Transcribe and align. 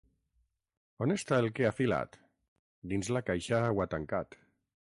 On 1.05 1.13
està 1.15 1.37
el 1.43 1.49
que 1.59 1.67
ha 1.69 1.73
filat? 1.81 2.17
Dins 2.93 3.13
la 3.17 3.25
caixa 3.31 3.63
ho 3.69 3.83
ha 3.85 3.91
tancat. 3.93 4.39